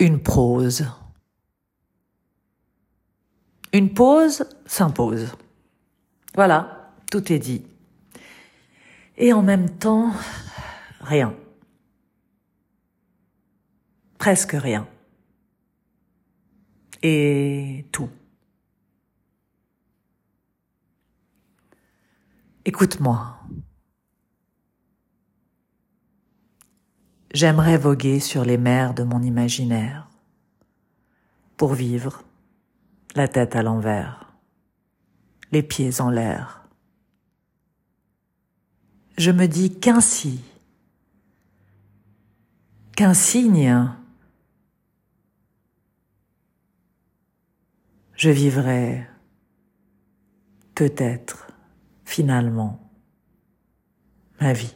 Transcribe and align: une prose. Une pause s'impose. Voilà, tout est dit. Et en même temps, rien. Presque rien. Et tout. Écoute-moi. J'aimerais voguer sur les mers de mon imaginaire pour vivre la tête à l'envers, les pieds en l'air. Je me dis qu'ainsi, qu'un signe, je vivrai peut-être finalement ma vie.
une 0.00 0.22
prose. 0.22 0.86
Une 3.72 3.92
pause 3.94 4.44
s'impose. 4.66 5.36
Voilà, 6.34 6.92
tout 7.10 7.32
est 7.32 7.38
dit. 7.38 7.64
Et 9.16 9.32
en 9.32 9.42
même 9.42 9.68
temps, 9.78 10.12
rien. 11.02 11.34
Presque 14.18 14.52
rien. 14.52 14.88
Et 17.02 17.86
tout. 17.92 18.08
Écoute-moi. 22.64 23.39
J'aimerais 27.32 27.78
voguer 27.78 28.18
sur 28.18 28.44
les 28.44 28.58
mers 28.58 28.92
de 28.92 29.04
mon 29.04 29.22
imaginaire 29.22 30.08
pour 31.56 31.74
vivre 31.74 32.24
la 33.14 33.28
tête 33.28 33.54
à 33.54 33.62
l'envers, 33.62 34.32
les 35.52 35.62
pieds 35.62 36.00
en 36.00 36.10
l'air. 36.10 36.68
Je 39.16 39.30
me 39.30 39.46
dis 39.46 39.78
qu'ainsi, 39.78 40.40
qu'un 42.96 43.14
signe, 43.14 43.88
je 48.16 48.30
vivrai 48.30 49.06
peut-être 50.74 51.46
finalement 52.04 52.90
ma 54.40 54.52
vie. 54.52 54.74